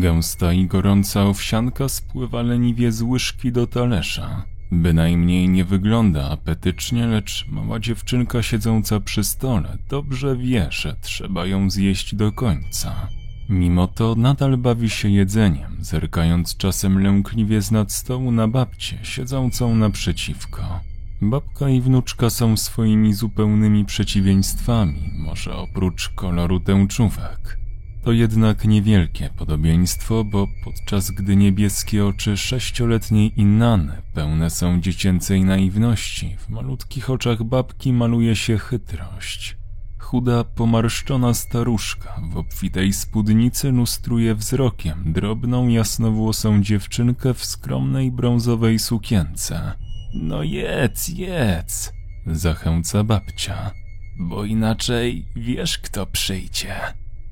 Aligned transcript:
Gęsta 0.00 0.52
i 0.52 0.66
gorąca 0.66 1.24
owsianka 1.24 1.88
spływa 1.88 2.42
leniwie 2.42 2.92
z 2.92 3.02
łyżki 3.02 3.52
do 3.52 3.66
talerza. 3.66 4.44
Bynajmniej 4.72 5.48
nie 5.48 5.64
wygląda 5.64 6.30
apetycznie, 6.30 7.06
lecz 7.06 7.46
mała 7.48 7.80
dziewczynka 7.80 8.42
siedząca 8.42 9.00
przy 9.00 9.24
stole 9.24 9.78
dobrze 9.88 10.36
wie, 10.36 10.66
że 10.70 10.96
trzeba 11.00 11.46
ją 11.46 11.70
zjeść 11.70 12.14
do 12.14 12.32
końca. 12.32 13.08
Mimo 13.48 13.88
to 13.88 14.14
nadal 14.14 14.56
bawi 14.56 14.90
się 14.90 15.08
jedzeniem, 15.08 15.76
zerkając 15.80 16.56
czasem 16.56 17.02
lękliwie 17.02 17.62
z 17.62 17.70
nad 17.70 17.92
stołu 17.92 18.32
na 18.32 18.48
babcię 18.48 18.98
siedzącą 19.02 19.76
naprzeciwko. 19.76 20.80
Babka 21.22 21.68
i 21.68 21.80
wnuczka 21.80 22.30
są 22.30 22.56
swoimi 22.56 23.14
zupełnymi 23.14 23.84
przeciwieństwami, 23.84 25.10
może 25.18 25.56
oprócz 25.56 26.08
koloru 26.08 26.60
tęczówek. 26.60 27.65
To 28.06 28.12
jednak 28.12 28.64
niewielkie 28.64 29.30
podobieństwo, 29.36 30.24
bo 30.24 30.46
podczas 30.64 31.10
gdy 31.10 31.36
niebieskie 31.36 32.06
oczy 32.06 32.36
sześcioletniej 32.36 33.40
Innany 33.40 34.02
pełne 34.14 34.50
są 34.50 34.80
dziecięcej 34.80 35.44
naiwności, 35.44 36.36
w 36.38 36.48
malutkich 36.48 37.10
oczach 37.10 37.42
babki 37.42 37.92
maluje 37.92 38.36
się 38.36 38.58
chytrość. 38.58 39.56
Chuda, 39.98 40.44
pomarszczona 40.44 41.34
staruszka 41.34 42.20
w 42.30 42.36
obfitej 42.36 42.92
spódnicy 42.92 43.72
lustruje 43.72 44.34
wzrokiem 44.34 45.12
drobną, 45.12 45.68
jasnowłosą 45.68 46.62
dziewczynkę 46.62 47.34
w 47.34 47.44
skromnej 47.44 48.12
brązowej 48.12 48.78
sukience. 48.78 49.72
No 50.14 50.42
jedz, 50.42 51.08
jedz, 51.08 51.92
zachęca 52.26 53.04
babcia, 53.04 53.70
bo 54.18 54.44
inaczej 54.44 55.26
wiesz 55.36 55.78
kto 55.78 56.06
przyjdzie. 56.06 56.74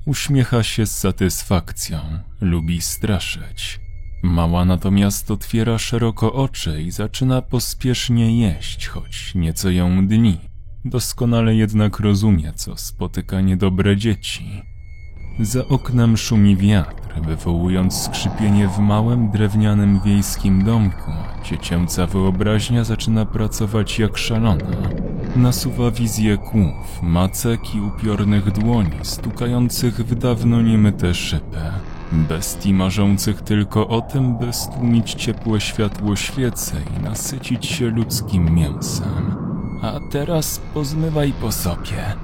Uśmiecha 0.05 0.63
się 0.63 0.85
z 0.85 0.97
satysfakcją, 0.97 1.99
lubi 2.41 2.81
straszyć. 2.81 3.79
Mała 4.23 4.65
natomiast 4.65 5.31
otwiera 5.31 5.77
szeroko 5.77 6.33
oczy 6.33 6.81
i 6.81 6.91
zaczyna 6.91 7.41
pospiesznie 7.41 8.39
jeść, 8.39 8.87
choć 8.87 9.35
nieco 9.35 9.69
ją 9.69 10.07
dni. 10.07 10.37
Doskonale 10.85 11.55
jednak 11.55 11.99
rozumie, 11.99 12.53
co 12.53 12.77
spotyka 12.77 13.41
niedobre 13.41 13.97
dzieci. 13.97 14.61
Za 15.39 15.67
oknem 15.67 16.17
szumi 16.17 16.57
wiatr, 16.57 17.04
wywołując 17.21 18.01
skrzypienie 18.01 18.67
w 18.67 18.79
małym 18.79 19.29
drewnianym 19.29 19.99
wiejskim 20.05 20.63
domku. 20.63 21.11
Dziecięca 21.43 22.07
wyobraźnia 22.07 22.83
zaczyna 22.83 23.25
pracować 23.25 23.99
jak 23.99 24.17
szalona. 24.17 24.65
Nasuwa 25.35 25.91
wizję 25.91 26.37
kłów, 26.37 27.01
macek 27.01 27.75
i 27.75 27.81
upiornych 27.81 28.51
dłoni, 28.51 28.99
stukających 29.01 29.95
w 29.95 30.15
dawno 30.15 30.61
niemyte 30.61 31.13
szyby. 31.13 31.61
Bestii 32.11 32.73
marzących 32.73 33.41
tylko 33.41 33.87
o 33.87 34.01
tym, 34.01 34.37
by 34.37 34.53
stłumić 34.53 35.13
ciepłe 35.13 35.61
światło 35.61 36.15
świece 36.15 36.75
i 36.97 37.03
nasycić 37.03 37.65
się 37.65 37.89
ludzkim 37.89 38.55
mięsem. 38.55 39.35
A 39.81 39.99
teraz 40.11 40.61
pozmywaj 40.73 41.33
po 41.41 41.51
sobie, 41.51 42.15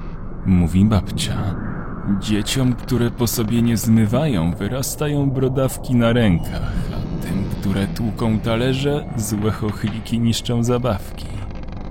mówi 0.46 0.84
babcia. 0.84 1.71
Dzieciom, 2.20 2.72
które 2.72 3.10
po 3.10 3.26
sobie 3.26 3.62
nie 3.62 3.76
zmywają, 3.76 4.54
wyrastają 4.54 5.30
brodawki 5.30 5.94
na 5.94 6.12
rękach, 6.12 6.72
a 6.92 7.22
tym, 7.26 7.44
które 7.60 7.86
tłuką 7.86 8.38
talerze, 8.38 9.04
złe 9.16 9.50
chochliki 9.50 10.18
niszczą 10.18 10.64
zabawki. 10.64 11.26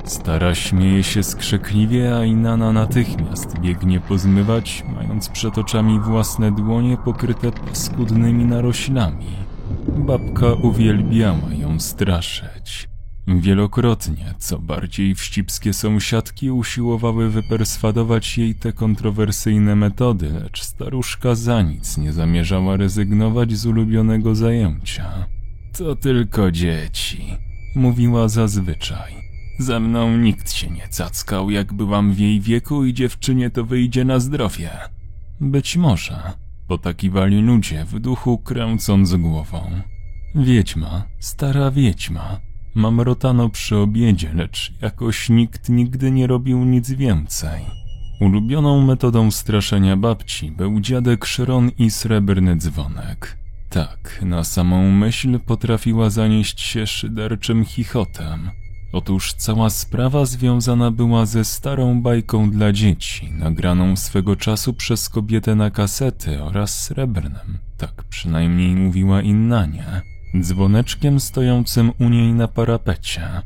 Stara 0.06 0.56
śmieje 0.56 1.04
się 1.04 1.24
skrzekliwie, 1.24 2.16
a 2.18 2.26
Inana 2.26 2.72
natychmiast 2.72 3.60
biegnie 3.60 4.00
pozmywać, 4.00 4.84
mając 4.96 5.30
przed 5.30 5.58
oczami 5.58 6.00
własne 6.00 6.52
dłonie 6.52 6.98
pokryte 6.98 7.52
paskudnymi 7.52 8.46
naroślami. 8.46 9.28
Babka 9.88 10.54
uwielbiała 10.54 11.54
ją 11.54 11.80
straszyć. 11.80 12.91
Wielokrotnie, 13.40 14.34
co 14.38 14.60
bardziej 14.60 15.16
wścibskie 15.16 15.74
sąsiadki 15.74 16.52
usiłowały 16.52 17.30
wyperswadować 17.30 18.38
jej 18.38 18.56
te 18.56 18.74
kontrowersyjne 18.74 19.76
metody, 19.76 20.30
lecz 20.44 20.64
staruszka 20.64 21.36
za 21.36 21.62
nic 21.62 21.98
nie 21.98 22.14
zamierzała 22.14 22.78
rezygnować 22.78 23.58
z 23.58 23.66
ulubionego 23.66 24.36
zajęcia. 24.36 25.26
To 25.78 25.96
tylko 25.96 26.52
dzieci, 26.52 27.38
mówiła 27.76 28.28
zazwyczaj. 28.28 29.14
Ze 29.60 29.80
mną 29.80 30.18
nikt 30.18 30.52
się 30.52 30.70
nie 30.70 30.88
cackał, 30.88 31.50
jak 31.50 31.74
byłam 31.74 32.14
w 32.14 32.20
jej 32.20 32.42
wieku 32.42 32.86
i 32.86 32.94
dziewczynie 32.94 33.50
to 33.50 33.66
wyjdzie 33.66 34.06
na 34.06 34.20
zdrowie. 34.20 34.70
Być 35.42 35.78
może, 35.78 36.34
potakiwali 36.68 37.42
ludzie 37.42 37.86
w 37.86 38.00
duchu 38.00 38.38
kręcąc 38.38 39.16
głową. 39.16 39.82
Wiedźma, 40.36 41.04
stara 41.20 41.72
wiedźma, 41.72 42.40
Mamrotano 42.76 43.50
przy 43.50 43.78
obiedzie, 43.78 44.34
lecz 44.34 44.74
jakoś 44.82 45.30
nikt 45.30 45.70
nigdy 45.70 46.12
nie 46.12 46.28
robił 46.28 46.66
nic 46.66 46.92
więcej. 46.92 47.62
Ulubioną 48.22 48.82
metodą 48.82 49.32
straszenia 49.32 49.98
babci 49.98 50.52
był 50.52 50.80
dziadek 50.80 51.26
Szron 51.26 51.72
i 51.78 51.92
srebrny 51.92 52.56
dzwonek. 52.56 53.38
Tak, 53.70 54.20
na 54.22 54.44
samą 54.44 54.92
myśl 54.92 55.40
potrafiła 55.40 56.10
zanieść 56.10 56.62
się 56.62 56.88
szyderczym 56.88 57.66
chichotem. 57.66 58.50
Otóż 58.94 59.34
cała 59.34 59.70
sprawa 59.70 60.26
związana 60.26 60.92
była 60.92 61.26
ze 61.26 61.46
starą 61.46 62.02
bajką 62.02 62.52
dla 62.52 62.72
dzieci, 62.72 63.32
nagraną 63.32 63.96
swego 63.96 64.36
czasu 64.36 64.74
przez 64.74 65.10
kobietę 65.10 65.56
na 65.56 65.72
kasety 65.72 66.44
oraz 66.44 66.84
srebrnym. 66.84 67.58
Tak 67.78 68.04
przynajmniej 68.04 68.76
mówiła 68.76 69.22
Innania 69.22 70.02
dzwoneczkiem 70.40 71.20
stojącym 71.20 71.92
u 72.00 72.10
niej 72.10 72.34
na 72.34 72.48
parapecie. 72.48 73.42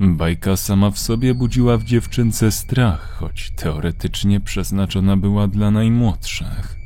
Bajka 0.00 0.56
sama 0.56 0.90
w 0.90 0.98
sobie 0.98 1.34
budziła 1.34 1.78
w 1.78 1.84
dziewczynce 1.84 2.52
strach, 2.52 3.16
choć 3.20 3.52
teoretycznie 3.56 4.40
przeznaczona 4.40 5.16
była 5.16 5.48
dla 5.48 5.70
najmłodszych. 5.70 6.76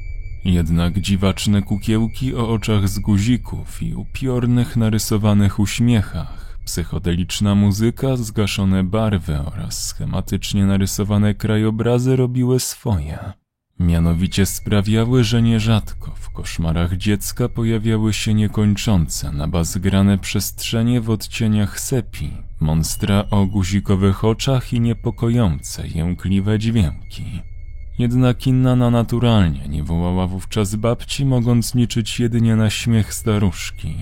Jednak 0.45 1.01
dziwaczne 1.01 1.63
kukiełki 1.63 2.35
o 2.35 2.49
oczach 2.49 2.89
z 2.89 2.99
guzików 2.99 3.83
i 3.83 3.95
upiornych 3.95 4.77
narysowanych 4.77 5.59
uśmiechach, 5.59 6.59
psychodeliczna 6.65 7.55
muzyka, 7.55 8.17
zgaszone 8.17 8.85
barwy 8.85 9.39
oraz 9.39 9.85
schematycznie 9.85 10.67
narysowane 10.67 11.35
krajobrazy 11.35 12.17
robiły 12.17 12.61
swoje. 12.61 13.42
Mianowicie 13.81 14.47
sprawiały, 14.47 15.25
że 15.25 15.43
nierzadko 15.43 16.11
w 16.15 16.31
koszmarach 16.31 16.97
dziecka 16.97 17.49
pojawiały 17.49 18.13
się 18.13 18.35
niekończące, 18.35 19.33
nabazgrane 19.33 20.19
przestrzenie 20.19 21.01
w 21.01 21.11
odcieniach 21.11 21.81
sepi, 21.81 22.31
monstra 22.61 23.25
o 23.31 23.47
guzikowych 23.47 24.25
oczach 24.25 24.73
i 24.73 24.81
niepokojące, 24.81 25.89
jękliwe 25.89 26.59
dźwięki. 26.59 27.43
Jednak 27.99 28.47
Innana 28.47 28.91
naturalnie 28.91 29.69
nie 29.69 29.83
wołała 29.83 30.27
wówczas 30.27 30.75
babci, 30.75 31.25
mogąc 31.25 31.75
liczyć 31.75 32.21
jedynie 32.21 32.57
na 32.57 32.71
śmiech 32.71 33.15
staruszki. 33.15 33.97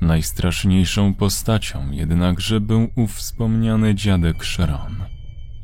Najstraszniejszą 0.00 1.14
postacią 1.14 1.90
jednakże 1.90 2.60
był 2.60 2.88
ów 2.96 3.14
wspomniany 3.14 3.94
dziadek 3.94 4.44
Sharon. 4.44 5.13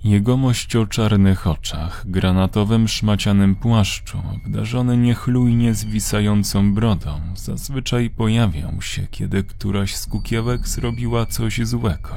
Jegomość 0.04 0.76
o 0.76 0.86
czarnych 0.86 1.46
oczach, 1.46 2.04
granatowym 2.06 2.88
szmacianym 2.88 3.56
płaszczu, 3.56 4.22
obdarzony 4.34 4.96
niechlujnie 4.96 5.74
zwisającą 5.74 6.74
brodą, 6.74 7.20
zazwyczaj 7.34 8.10
pojawiał 8.10 8.82
się, 8.82 9.06
kiedy 9.10 9.44
któraś 9.44 9.96
z 9.96 10.06
kukiełek 10.06 10.68
zrobiła 10.68 11.26
coś 11.26 11.66
złego. 11.66 12.16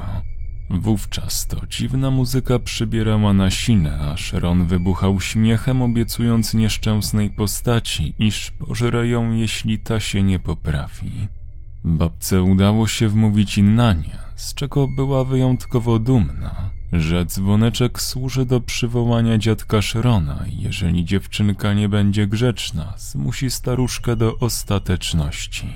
Wówczas 0.70 1.46
to 1.46 1.66
dziwna 1.66 2.10
muzyka 2.10 2.58
przybierała 2.58 3.32
na 3.32 3.50
sile, 3.50 3.98
a 4.00 4.16
Sharon 4.16 4.66
wybuchał 4.66 5.20
śmiechem, 5.20 5.82
obiecując 5.82 6.54
nieszczęsnej 6.54 7.30
postaci, 7.30 8.14
iż 8.18 8.50
pożre 8.50 9.08
ją, 9.08 9.32
jeśli 9.32 9.78
ta 9.78 10.00
się 10.00 10.22
nie 10.22 10.38
poprawi. 10.38 11.28
Babce 11.84 12.42
udało 12.42 12.86
się 12.86 13.08
wmówić 13.08 13.58
Innanie, 13.58 14.18
z 14.36 14.54
czego 14.54 14.88
była 14.88 15.24
wyjątkowo 15.24 15.98
dumna, 15.98 16.70
że 17.00 17.26
dzwoneczek 17.26 18.02
służy 18.02 18.46
do 18.46 18.60
przywołania 18.60 19.38
dziadka 19.38 19.82
Szrona 19.82 20.44
i 20.50 20.62
jeżeli 20.62 21.04
dziewczynka 21.04 21.74
nie 21.74 21.88
będzie 21.88 22.26
grzeczna, 22.26 22.94
zmusi 22.96 23.50
staruszkę 23.50 24.16
do 24.16 24.38
ostateczności. 24.38 25.72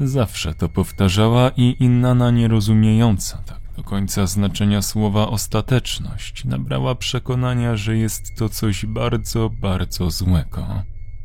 Zawsze 0.00 0.54
to 0.54 0.68
powtarzała 0.68 1.50
i 1.56 1.76
Innana 1.80 2.30
nierozumiejąca 2.30 3.38
tak 3.38 3.60
do 3.76 3.84
końca 3.84 4.26
znaczenia 4.26 4.82
słowa 4.82 5.28
ostateczność 5.28 6.44
nabrała 6.44 6.94
przekonania, 6.94 7.76
że 7.76 7.96
jest 7.96 8.36
to 8.36 8.48
coś 8.48 8.86
bardzo, 8.86 9.50
bardzo 9.60 10.10
złego. 10.10 10.82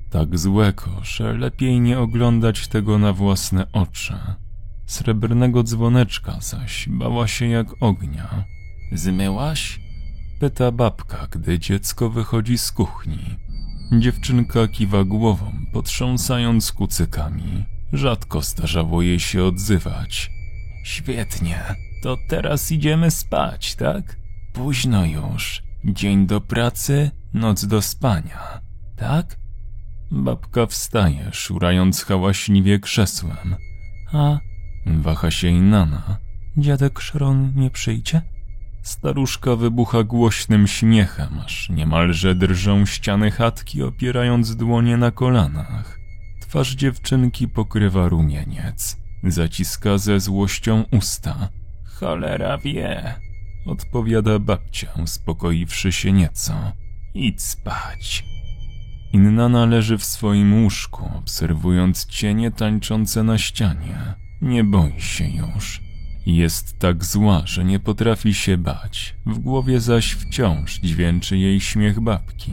Tak 0.10 0.40
złego, 0.40 0.92
że 1.04 1.34
lepiej 1.34 1.82
nie 1.82 2.00
oglądać 2.00 2.68
tego 2.68 2.98
na 2.98 3.14
własne 3.14 3.72
oczy. 3.72 4.14
Srebrnego 4.86 5.64
dzwoneczka 5.64 6.38
zaś 6.40 6.90
bała 6.90 7.28
się 7.28 7.48
jak 7.48 7.68
ognia. 7.80 8.46
Zmyłaś? 8.92 9.80
Pyta 10.40 10.72
babka, 10.72 11.28
gdy 11.32 11.60
dziecko 11.60 12.10
wychodzi 12.10 12.58
z 12.58 12.72
kuchni. 12.72 13.20
Dziewczynka 14.00 14.68
kiwa 14.68 15.04
głową, 15.04 15.52
potrząsając 15.74 16.72
kucykami. 16.72 17.66
Rzadko 17.94 18.42
zdarzało 18.42 19.02
jej 19.02 19.20
się 19.20 19.44
odzywać. 19.44 20.32
Świetnie, 20.84 21.64
to 22.04 22.18
teraz 22.28 22.72
idziemy 22.72 23.12
spać, 23.12 23.76
tak? 23.76 24.18
Późno 24.54 25.06
już. 25.06 25.64
Dzień 25.86 26.28
do 26.28 26.42
pracy, 26.42 27.12
noc 27.34 27.66
do 27.66 27.82
spania, 27.82 28.62
tak? 28.96 29.38
Babka 30.12 30.66
wstaje, 30.66 31.30
szurając 31.32 32.04
hałaśliwie 32.04 32.80
krzesłem. 32.80 33.56
A, 34.14 34.40
waha 34.86 35.32
się 35.32 35.48
i 35.48 35.62
Nana. 35.62 36.18
Dziadek 36.58 37.00
Szron 37.00 37.54
nie 37.56 37.70
przyjdzie? 37.70 38.22
Staruszka 38.86 39.56
wybucha 39.56 40.04
głośnym 40.04 40.68
śmiechem, 40.68 41.40
aż 41.46 41.70
niemalże 41.70 42.36
drżą 42.36 42.86
ściany 42.86 43.32
chatki, 43.32 43.84
opierając 43.84 44.56
dłonie 44.56 44.98
na 44.98 45.12
kolanach. 45.12 46.00
Twarz 46.42 46.76
dziewczynki 46.76 47.48
pokrywa 47.48 48.10
rumieniec. 48.10 48.98
Zaciska 49.24 49.98
ze 49.98 50.20
złością 50.20 50.84
usta. 50.92 51.50
Cholera 51.86 52.58
wie, 52.58 53.16
odpowiada 53.66 54.40
babcia, 54.40 54.88
uspokoiwszy 55.04 55.92
się 55.92 56.12
nieco. 56.12 56.54
Idź 57.14 57.42
spać. 57.42 58.26
Innana 59.14 59.66
leży 59.66 59.98
w 59.98 60.06
swoim 60.06 60.64
łóżku, 60.64 61.12
obserwując 61.16 62.06
cienie 62.06 62.52
tańczące 62.52 63.24
na 63.24 63.38
ścianie. 63.38 64.14
Nie 64.42 64.64
boi 64.64 65.02
się 65.02 65.28
już. 65.28 65.85
Jest 66.26 66.80
tak 66.80 67.06
zła, 67.06 67.42
że 67.46 67.66
nie 67.66 67.80
potrafi 67.80 68.34
się 68.34 68.58
bać. 68.58 69.16
W 69.26 69.40
głowie 69.40 69.80
zaś 69.80 70.12
wciąż 70.12 70.80
dźwięczy 70.80 71.38
jej 71.38 71.62
śmiech 71.62 72.00
babki. 72.00 72.52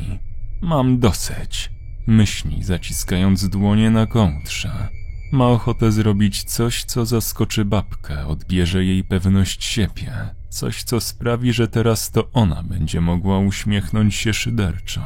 Mam 0.60 0.98
dosyć, 0.98 1.70
myśli, 2.06 2.62
zaciskając 2.62 3.48
dłonie 3.48 3.90
na 3.90 4.06
kołtrze. 4.06 4.88
Ma 5.32 5.48
ochotę 5.48 5.92
zrobić 5.92 6.44
coś, 6.44 6.84
co 6.84 7.06
zaskoczy 7.06 7.64
babkę, 7.64 8.26
odbierze 8.26 8.84
jej 8.84 9.04
pewność 9.04 9.64
siebie. 9.64 10.12
Coś, 10.48 10.82
co 10.82 11.00
sprawi, 11.00 11.52
że 11.52 11.68
teraz 11.68 12.10
to 12.10 12.30
ona 12.32 12.62
będzie 12.62 13.00
mogła 13.00 13.38
uśmiechnąć 13.38 14.14
się 14.14 14.34
szyderczo. 14.34 15.02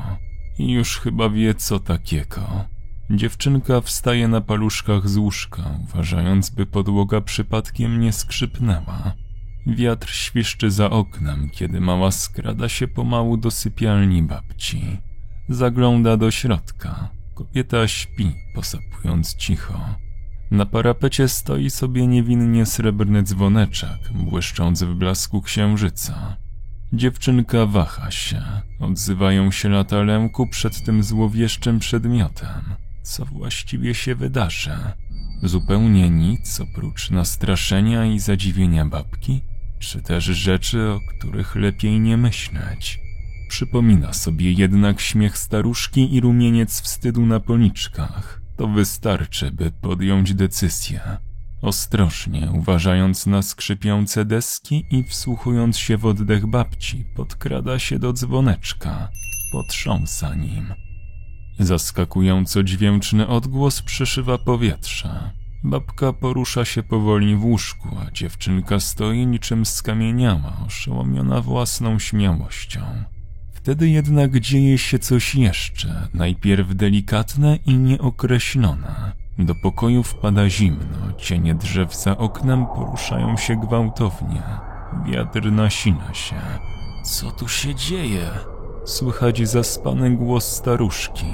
I 0.59 0.73
już 0.73 0.99
chyba 0.99 1.31
wie, 1.31 1.55
co 1.55 1.81
takiego. 1.81 2.65
Dziewczynka 3.11 3.81
wstaje 3.81 4.29
na 4.29 4.41
paluszkach 4.41 5.09
z 5.09 5.17
łóżka, 5.17 5.63
uważając, 5.85 6.51
by 6.51 6.67
podłoga 6.67 7.21
przypadkiem 7.21 8.01
nie 8.01 8.13
skrzypnęła. 8.13 9.13
Wiatr 9.67 10.09
świszczy 10.11 10.71
za 10.71 10.91
oknem, 10.91 11.51
kiedy 11.53 11.81
mała 11.81 12.11
skrada 12.11 12.69
się 12.69 12.89
pomału 12.89 13.37
do 13.37 13.51
sypialni 13.51 14.23
babci. 14.23 14.83
Zagląda 15.49 16.17
do 16.17 16.31
środka. 16.31 17.09
Kobieta 17.35 17.89
śpi, 17.89 18.35
posapując 18.55 19.37
cicho. 19.37 19.81
Na 20.51 20.67
parapecie 20.67 21.29
stoi 21.29 21.71
sobie 21.71 22.07
niewinnie 22.07 22.67
srebrny 22.67 23.23
dzwoneczek, 23.23 24.13
błyszcząc 24.15 24.83
w 24.83 24.95
blasku 24.95 25.43
księżyca. 25.43 26.37
Dziewczynka 26.93 27.67
waha 27.67 28.11
się. 28.11 28.43
Odzywają 28.81 29.51
się 29.51 29.69
lata 29.69 30.03
lęku 30.03 30.47
przed 30.47 30.85
tym 30.85 31.03
złowieszczym 31.03 31.79
przedmiotem. 31.79 32.86
Co 33.07 33.25
właściwie 33.25 33.95
się 33.95 34.15
wydarzy? 34.15 34.79
Zupełnie 35.43 36.11
nic 36.11 36.61
oprócz 36.61 37.11
nastraszenia 37.11 38.07
i 38.07 38.19
zadziwienia 38.19 38.87
babki? 38.87 39.41
Czy 39.79 40.03
też 40.03 40.25
rzeczy, 40.25 40.91
o 40.91 41.01
których 41.09 41.57
lepiej 41.57 42.01
nie 42.01 42.17
myśleć? 42.17 43.01
Przypomina 43.49 44.13
sobie 44.13 44.53
jednak 44.53 45.01
śmiech 45.01 45.39
staruszki 45.39 46.15
i 46.15 46.21
rumieniec 46.21 46.81
wstydu 46.81 47.27
na 47.27 47.41
policzkach. 47.41 48.41
To 48.57 48.69
wystarczy, 48.69 49.51
by 49.51 49.71
podjąć 49.71 50.35
decyzję. 50.35 51.01
Ostrożnie, 51.63 52.51
uważając 52.55 53.27
na 53.27 53.43
skrzypiące 53.43 54.25
deski 54.25 54.85
i 54.91 55.05
wsłuchując 55.05 55.79
się 55.79 55.97
w 55.97 56.07
oddech 56.07 56.47
babci, 56.47 57.05
podkrada 57.17 57.79
się 57.79 57.99
do 57.99 58.13
dzwoneczka, 58.13 59.09
potrząsa 59.53 60.35
nim. 60.35 60.86
Zaskakująco 61.59 62.63
dźwięczny 62.63 63.29
odgłos 63.29 63.83
przeszywa 63.83 64.39
powietrze. 64.39 65.31
Babka 65.65 66.13
porusza 66.13 66.65
się 66.65 66.83
powoli 66.83 67.37
w 67.37 67.45
łóżku, 67.45 67.89
a 68.07 68.11
dziewczynka 68.11 68.81
stoi 68.81 69.27
niczym 69.27 69.67
skamieniała, 69.67 70.53
oszołomiona 70.67 71.41
własną 71.41 71.99
śmiałością. 71.99 72.81
Wtedy 73.53 73.89
jednak 73.89 74.41
dzieje 74.41 74.79
się 74.79 74.99
coś 74.99 75.35
jeszcze, 75.35 76.09
najpierw 76.15 76.75
delikatne 76.75 77.59
i 77.67 77.75
nieokreślone. 77.75 79.13
Do 79.39 79.55
pokoju 79.55 80.03
wpada 80.03 80.51
zimno, 80.51 81.13
cienie 81.19 81.55
drzew 81.55 81.97
za 81.97 82.17
oknem 82.19 82.67
poruszają 82.67 83.37
się 83.37 83.57
gwałtownie. 83.57 84.43
Wiatr 85.07 85.53
nasina 85.53 86.15
się. 86.15 86.37
Co 87.05 87.31
tu 87.31 87.49
się 87.49 87.75
dzieje? 87.75 88.31
Słychać 88.87 89.49
zaspany 89.49 90.11
głos 90.11 90.45
staruszki. 90.45 91.27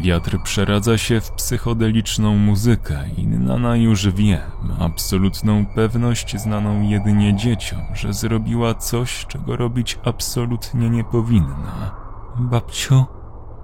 Wiatr 0.00 0.38
przeradza 0.42 0.98
się 0.98 1.20
w 1.20 1.30
psychodeliczną 1.30 2.36
muzykę 2.36 3.04
i 3.16 3.26
Nana 3.26 3.76
już 3.76 4.08
wie, 4.08 4.40
ma 4.62 4.78
absolutną 4.78 5.66
pewność 5.66 6.40
znaną 6.40 6.82
jedynie 6.82 7.36
dzieciom, 7.36 7.80
że 7.94 8.12
zrobiła 8.12 8.74
coś, 8.74 9.26
czego 9.26 9.56
robić 9.56 9.98
absolutnie 10.04 10.90
nie 10.90 11.04
powinna. 11.04 11.94
Babciu, 12.38 13.04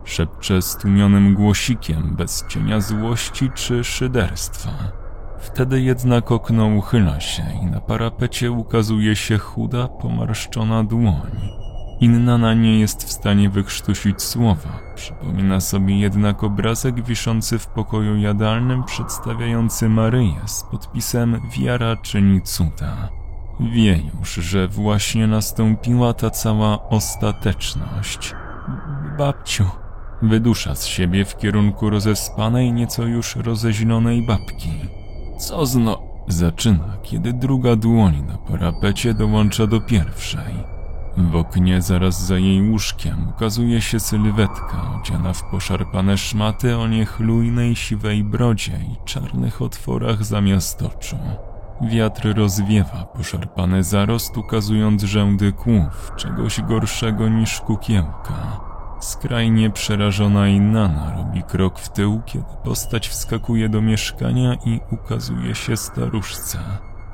szepcze 0.04 0.62
stłumionym 0.62 1.34
głosikiem 1.34 2.16
bez 2.16 2.44
cienia 2.48 2.80
złości 2.80 3.50
czy 3.54 3.84
szyderstwa. 3.84 4.70
Wtedy 5.38 5.80
jednak 5.80 6.32
okno 6.32 6.66
uchyla 6.66 7.20
się 7.20 7.44
i 7.62 7.66
na 7.66 7.80
parapecie 7.80 8.52
ukazuje 8.52 9.16
się 9.16 9.38
chuda, 9.38 9.88
pomarszczona 9.88 10.84
dłoń. 10.84 11.61
Innana 12.02 12.54
nie 12.54 12.80
jest 12.80 13.04
w 13.04 13.12
stanie 13.12 13.50
wykrztusić 13.50 14.22
słowa. 14.22 14.80
Przypomina 14.94 15.60
sobie 15.60 15.98
jednak 15.98 16.44
obrazek 16.44 17.04
wiszący 17.04 17.58
w 17.58 17.66
pokoju 17.66 18.16
jadalnym 18.16 18.84
przedstawiający 18.84 19.88
Maryję 19.88 20.40
z 20.46 20.64
podpisem 20.70 21.40
Wiara 21.58 21.96
czyni 21.96 22.42
cuda. 22.42 23.08
Wie 23.60 24.02
już, 24.18 24.34
że 24.34 24.68
właśnie 24.68 25.26
nastąpiła 25.26 26.14
ta 26.14 26.30
cała 26.30 26.88
ostateczność. 26.88 28.34
Babciu, 29.18 29.66
wydusza 30.22 30.74
z 30.74 30.86
siebie 30.86 31.24
w 31.24 31.36
kierunku 31.36 31.90
rozespanej, 31.90 32.72
nieco 32.72 33.02
już 33.02 33.36
rozeźlonej 33.36 34.26
babki. 34.26 34.70
Co 35.38 35.66
zno... 35.66 36.12
Zaczyna, 36.28 36.96
kiedy 37.02 37.32
druga 37.32 37.76
dłoń 37.76 38.22
na 38.26 38.38
parapecie 38.38 39.14
dołącza 39.14 39.66
do 39.66 39.80
pierwszej. 39.80 40.71
W 41.16 41.36
oknie 41.36 41.82
zaraz 41.82 42.26
za 42.26 42.38
jej 42.38 42.70
łóżkiem 42.70 43.28
ukazuje 43.28 43.80
się 43.80 44.00
sylwetka 44.00 44.82
odziana 45.00 45.32
w 45.32 45.50
poszarpane 45.50 46.18
szmaty 46.18 46.78
o 46.78 46.88
niechlujnej 46.88 47.76
siwej 47.76 48.24
brodzie 48.24 48.72
i 48.92 48.96
czarnych 49.04 49.62
otworach 49.62 50.24
zamiast 50.24 50.82
oczu. 50.82 51.16
Wiatr 51.82 52.34
rozwiewa 52.36 53.04
poszarpany 53.04 53.84
zarost, 53.84 54.36
ukazując 54.36 55.02
rzędy 55.02 55.52
kłów, 55.52 56.12
czegoś 56.16 56.60
gorszego 56.60 57.28
niż 57.28 57.60
kukiełka. 57.60 58.60
Skrajnie 59.00 59.70
przerażona 59.70 60.48
Innana 60.48 61.14
robi 61.16 61.42
krok 61.42 61.78
w 61.78 61.88
tył, 61.88 62.22
kiedy 62.26 62.44
postać 62.64 63.08
wskakuje 63.08 63.68
do 63.68 63.80
mieszkania 63.80 64.54
i 64.54 64.80
ukazuje 64.90 65.54
się 65.54 65.76
staruszce. 65.76 66.58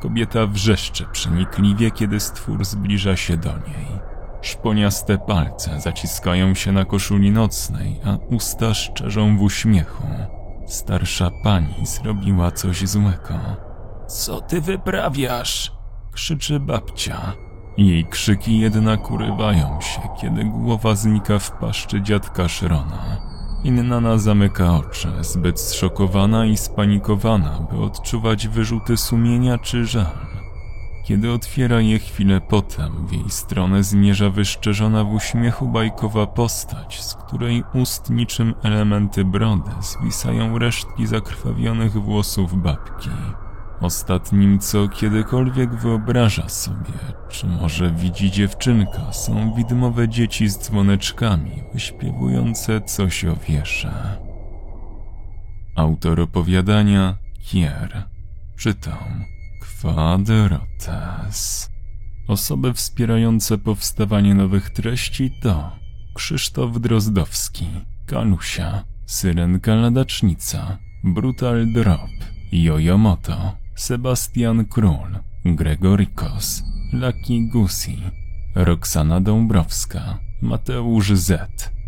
Kobieta 0.00 0.46
wrzeszczy 0.46 1.04
przenikliwie, 1.12 1.90
kiedy 1.90 2.20
stwór 2.20 2.64
zbliża 2.64 3.16
się 3.16 3.36
do 3.36 3.52
niej. 3.52 4.08
Szponiaste 4.42 5.18
palce 5.18 5.80
zaciskają 5.80 6.54
się 6.54 6.72
na 6.72 6.84
koszuli 6.84 7.30
nocnej, 7.30 8.00
a 8.04 8.16
usta 8.34 8.74
szczerzą 8.74 9.38
w 9.38 9.42
uśmiechu. 9.42 10.06
Starsza 10.66 11.30
pani 11.42 11.86
zrobiła 11.86 12.50
coś 12.50 12.88
złego. 12.88 13.34
Co 14.08 14.40
ty 14.40 14.60
wyprawiasz? 14.60 15.72
krzyczy 16.12 16.60
babcia. 16.60 17.32
Jej 17.76 18.04
krzyki 18.04 18.58
jednak 18.58 19.10
urywają 19.10 19.80
się, 19.80 20.00
kiedy 20.20 20.44
głowa 20.44 20.94
znika 20.94 21.38
w 21.38 21.50
paszczy 21.50 22.02
dziadka 22.02 22.48
Szrona. 22.48 23.37
Innana 23.64 24.18
zamyka 24.18 24.76
oczy, 24.76 25.08
zbyt 25.20 25.60
zszokowana 25.60 26.46
i 26.46 26.56
spanikowana, 26.56 27.58
by 27.70 27.78
odczuwać 27.78 28.48
wyrzuty 28.48 28.96
sumienia 28.96 29.58
czy 29.58 29.86
żal. 29.86 30.28
Kiedy 31.04 31.32
otwiera 31.32 31.80
je 31.80 31.98
chwilę 31.98 32.40
potem, 32.40 33.06
w 33.06 33.12
jej 33.12 33.30
stronę 33.30 33.82
zmierza 33.82 34.30
wyszczerzona 34.30 35.04
w 35.04 35.12
uśmiechu 35.12 35.68
bajkowa 35.68 36.26
postać, 36.26 37.02
z 37.02 37.14
której 37.14 37.64
ust 37.74 38.10
niczym 38.10 38.54
elementy 38.62 39.24
brody 39.24 39.70
zwisają 39.80 40.58
resztki 40.58 41.06
zakrwawionych 41.06 41.92
włosów 41.92 42.62
babki. 42.62 43.10
Ostatnim, 43.80 44.58
co 44.58 44.88
kiedykolwiek 44.88 45.74
wyobraża 45.74 46.48
sobie, 46.48 46.92
czy 47.28 47.46
może 47.46 47.90
widzi 47.90 48.30
dziewczynka, 48.30 49.12
są 49.12 49.54
widmowe 49.54 50.08
dzieci 50.08 50.48
z 50.48 50.58
dzwoneczkami, 50.58 51.62
wyśpiewujące 51.74 52.80
coś 52.80 53.24
o 53.24 53.36
wiesze. 53.48 54.18
Autor 55.76 56.20
opowiadania 56.20 57.18
Kier. 57.40 58.08
Czytam. 58.56 59.24
Quadrotes. 59.80 61.70
Osoby 62.28 62.74
wspierające 62.74 63.58
powstawanie 63.58 64.34
nowych 64.34 64.70
treści 64.70 65.30
to 65.42 65.72
Krzysztof 66.14 66.80
Drozdowski, 66.80 67.66
Kalusia, 68.06 68.84
Syrenka 69.06 69.74
Ladacznica, 69.74 70.78
Brutal 71.04 71.72
Drop, 71.72 72.10
Jojomoto, 72.52 73.56
Sebastian 73.78 74.66
Król, 74.66 75.22
Gregorikos, 75.44 76.62
Lucky 76.92 77.48
Gusi, 77.48 77.98
Roxana 78.54 79.20
Dąbrowska, 79.20 80.18
Mateusz 80.42 81.12
Z, 81.12 81.38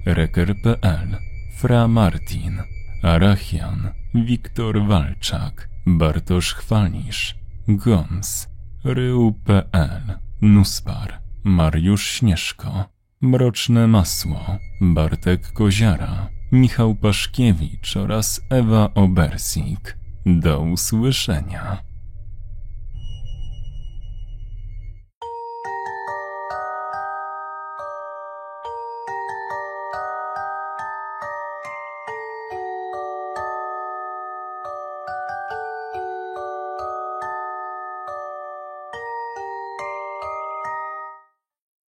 Reker.pl, 0.04 1.18
Fra 1.56 1.88
Martin, 1.88 2.62
Arachian, 3.02 3.90
Wiktor 4.14 4.86
Walczak, 4.86 5.68
Bartosz 5.86 6.54
Chwalisz, 6.54 7.34
Gons, 7.68 8.48
Rył.pl, 8.84 10.18
Nuspar, 10.40 11.18
Mariusz 11.44 12.06
Śnieżko, 12.06 12.84
Mroczne 13.20 13.86
Masło, 13.86 14.58
Bartek 14.80 15.52
Koziara, 15.52 16.28
Michał 16.52 16.94
Paszkiewicz 16.94 17.96
oraz 17.96 18.40
Ewa 18.50 18.94
Obersik. 18.94 19.99
Do 20.26 20.60
usłyszenia. 20.60 21.89